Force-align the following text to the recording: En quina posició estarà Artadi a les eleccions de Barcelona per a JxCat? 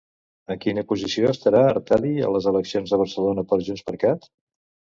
En 0.53 0.61
quina 0.61 0.83
posició 0.91 1.33
estarà 1.33 1.61
Artadi 1.73 2.13
a 2.29 2.33
les 2.37 2.49
eleccions 2.55 2.95
de 2.97 3.01
Barcelona 3.05 3.47
per 3.53 3.61
a 3.61 3.69
JxCat? 3.69 4.31